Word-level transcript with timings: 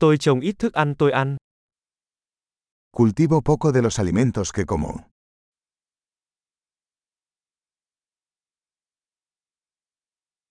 Tôi 0.00 0.18
trồng 0.18 0.40
ít 0.40 0.54
thức 0.58 0.72
ăn 0.72 0.94
tôi 0.94 1.12
ăn. 1.12 1.36
Cultivo 2.96 3.40
poco 3.44 3.72
de 3.72 3.82
los 3.82 3.98
alimentos 3.98 4.52
que 4.52 4.64
como. 4.64 4.94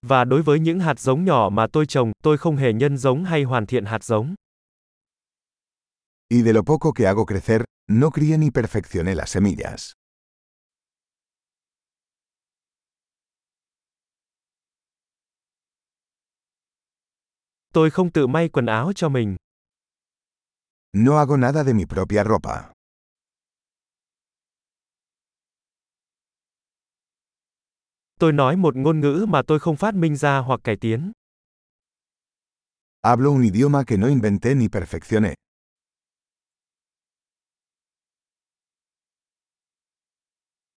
Và 0.02 0.24
đối 0.26 0.42
với 0.42 0.60
những 0.60 0.80
hạt 0.80 1.00
giống 1.00 1.26
nhỏ 1.26 1.50
mà 1.52 1.68
tôi 1.68 1.86
trồng, 1.86 2.12
tôi 2.24 2.38
không 2.38 2.56
hề 2.56 2.74
nhân 2.74 2.98
giống 2.98 3.24
hay 3.24 3.44
hoàn 3.44 3.66
thiện 3.66 3.86
hạt 3.86 4.04
giống. 4.04 4.36
Y 6.30 6.42
de 6.42 6.54
lo 6.54 6.62
poco 6.66 6.92
que 6.92 7.06
hago 7.06 7.26
crecer, 7.26 7.62
no 7.92 8.10
crié 8.10 8.38
ni 8.38 8.50
perfeccioné 8.50 9.16
las 9.16 9.30
semillas. 9.30 9.94
Tôi 17.76 17.92
không 17.92 18.12
tự 18.12 18.28
may 18.28 18.50
quần 18.50 18.66
áo 18.66 18.92
cho 18.96 19.10
mình. 19.10 19.36
No 20.94 21.18
hago 21.18 21.38
nada 21.38 21.64
de 21.64 21.74
mi 21.74 21.86
propia 21.86 22.24
ropa. 22.30 22.72
Tôi 28.20 28.34
nói 28.34 28.56
một 28.58 28.76
ngôn 28.76 29.00
ngữ 29.00 29.26
mà 29.30 29.42
tôi 29.48 29.60
không 29.60 29.76
phát 29.76 29.96
minh 29.96 30.16
ra 30.16 30.38
hoặc 30.38 30.60
cải 30.64 30.76
tiến. 30.82 31.12
Hablo 33.04 33.30
un 33.30 33.42
idioma 33.44 33.84
que 33.84 33.98
no 33.98 34.08
inventé 34.08 34.54
ni 34.56 34.68
perfeccioné. 34.68 35.34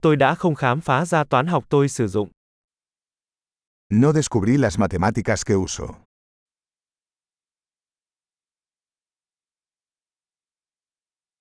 Tôi 0.01 0.15
đã 0.15 0.35
không 0.35 0.55
khám 0.55 0.81
phá 0.81 1.05
ra 1.05 1.23
toán 1.23 1.47
học 1.47 1.65
tôi 1.69 1.89
sử 1.89 2.07
dụng. 2.07 2.29
No 3.89 4.13
descubrí 4.13 4.57
las 4.57 4.79
matemáticas 4.79 5.43
que 5.45 5.55
uso. 5.55 6.06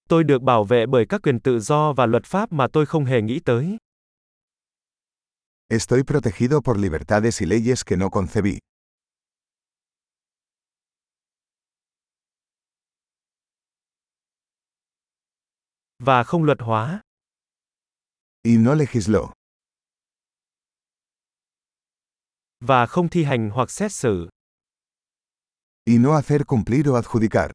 Tôi 0.08 0.24
được 0.24 0.42
bảo 0.42 0.64
vệ 0.64 0.86
bởi 0.86 1.06
các 1.08 1.22
quyền 1.22 1.40
tự 1.40 1.60
do 1.60 1.92
và 1.92 2.06
luật 2.06 2.24
pháp 2.24 2.52
mà 2.52 2.66
tôi 2.72 2.86
không 2.86 3.04
hề 3.04 3.22
nghĩ 3.22 3.40
tới. 3.40 3.76
Estoy 5.68 6.02
protegido 6.02 6.60
por 6.64 6.78
libertades 6.78 7.40
y 7.40 7.46
leyes 7.46 7.82
que 7.86 7.96
no 7.96 8.08
concebí. 8.08 8.58
Và 15.98 16.24
không 16.24 16.44
luật 16.44 16.58
hóa. 16.60 17.00
Y 18.42 18.56
no 18.56 18.74
legisló. 18.74 19.32
Và 22.60 22.86
không 22.86 23.08
thi 23.08 23.24
hành 23.24 23.50
hoặc 23.50 23.70
xét 23.70 23.92
xử. 23.92 24.28
Y 25.84 25.98
no 25.98 26.14
hacer 26.16 26.42
cumplir 26.46 26.86
o 26.86 27.00
adjudicar. 27.00 27.50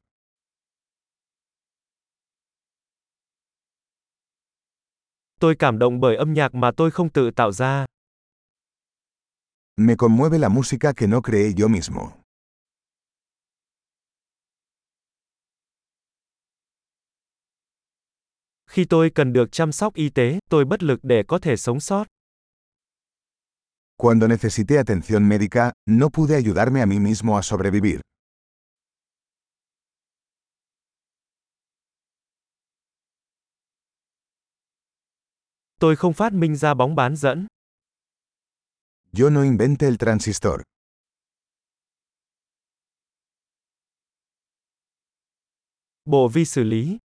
Tôi 5.42 5.54
cảm 5.58 5.78
động 5.78 6.00
bởi 6.00 6.16
âm 6.16 6.32
nhạc 6.32 6.54
mà 6.54 6.70
tôi 6.76 6.90
không 6.90 7.08
tự 7.08 7.30
tạo 7.30 7.52
ra. 7.52 7.86
Me 9.76 9.94
conmueve 9.98 10.38
la 10.38 10.48
música 10.48 10.92
que 10.92 11.06
no 11.06 11.20
creé 11.20 11.52
yo 11.60 11.68
mismo. 11.68 12.12
Khi 18.66 18.84
tôi 18.84 19.10
cần 19.10 19.32
được 19.32 19.52
chăm 19.52 19.72
sóc 19.72 19.94
y 19.94 20.08
tế, 20.08 20.38
tôi 20.50 20.64
bất 20.64 20.82
lực 20.82 21.00
để 21.02 21.22
có 21.28 21.38
thể 21.38 21.56
sống 21.56 21.80
sót. 21.80 22.06
Cuando 23.96 24.28
necesité 24.28 24.78
atención 24.78 25.28
médica, 25.28 25.72
no 25.86 26.08
pude 26.08 26.34
ayudarme 26.34 26.80
a 26.80 26.86
mí 26.86 26.98
mismo 26.98 27.36
a 27.36 27.42
sobrevivir. 27.42 28.00
Tôi 35.82 35.96
không 35.96 36.12
phát 36.12 36.32
minh 36.32 36.56
ra 36.56 36.74
bóng 36.74 36.94
bán 36.94 37.16
dẫn. 37.16 37.46
Yo 39.18 39.30
no 39.30 39.42
inventé 39.42 39.86
el 39.86 39.96
transistor. 39.98 40.60
Bộ 46.04 46.28
vi 46.28 46.44
xử 46.44 46.62
lý. 46.64 46.98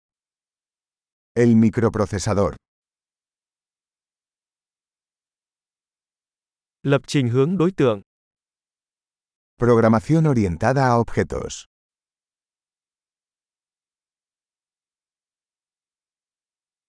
El 1.34 1.54
microprocesador. 1.54 2.54
Lập 6.82 7.00
trình 7.06 7.28
hướng 7.28 7.58
đối 7.58 7.70
tượng. 7.76 8.02
Programación 9.58 10.26
orientada 10.26 10.86
a 10.86 10.98
objetos. 10.98 11.75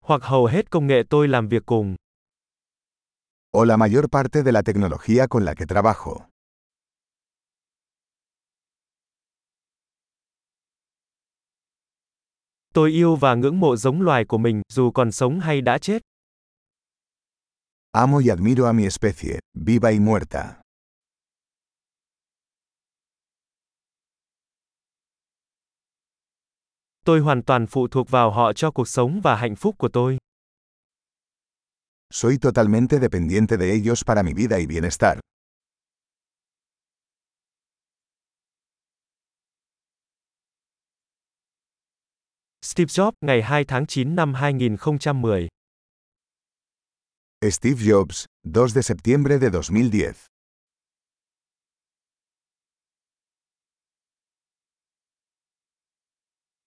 Hoặc 0.07 0.22
hầu 0.23 0.45
hết 0.45 0.72
công 0.72 0.88
nghệ 0.88 1.03
tôi 1.09 1.28
làm 1.28 1.47
việc 1.47 1.66
cùng. 1.66 1.95
O 3.51 3.66
la 3.66 3.78
mayor 3.78 4.06
parte 4.12 4.44
de 4.44 4.51
la 4.51 4.62
tecnología 4.62 5.28
con 5.29 5.45
la 5.45 5.53
que 5.53 5.66
trabajo. 5.66 6.16
Tôi 12.73 12.91
yêu 12.91 13.16
và 13.16 13.35
ngưỡng 13.35 13.59
mộ 13.59 13.75
giống 13.75 14.01
loài 14.01 14.25
của 14.25 14.38
mình, 14.38 14.62
dù 14.73 14.91
còn 14.91 15.12
sống 15.12 15.40
hay 15.40 15.62
đã 15.62 15.78
chết. 15.78 16.01
Amo 17.91 18.18
y 18.19 18.28
admiro 18.29 18.66
a 18.66 18.72
mi 18.74 18.84
especie, 18.84 19.39
viva 19.53 19.89
y 19.89 20.00
muerta. 20.00 20.62
Tôi 27.07 27.19
hoàn 27.19 27.44
toàn 27.44 27.68
phụ 27.68 27.88
thuộc 27.88 28.09
vào 28.09 28.31
họ 28.31 28.53
cho 28.53 28.72
cuộc 28.72 28.88
sống 28.88 29.22
và 29.23 29.35
hạnh 29.35 29.56
phúc 29.56 29.75
của 29.78 29.90
tôi. 29.94 30.18
Soy 32.13 32.38
totalmente 32.41 33.00
dependiente 33.00 33.57
de 33.57 33.72
ellos 33.72 34.03
para 34.06 34.23
mi 34.23 34.34
vida 34.34 34.57
y 34.57 34.66
bienestar. 34.66 35.19
Steve 42.66 42.88
Jobs, 42.88 43.12
ngày 43.22 43.41
2 43.41 43.63
tháng 43.66 43.85
9 43.88 44.16
năm 44.16 44.34
2010. 44.34 45.47
Steve 47.51 47.81
Jobs, 47.81 48.25
2 48.44 48.68
de 48.75 48.81
septiembre 48.81 49.38
de 49.38 49.50
2010. 49.50 50.36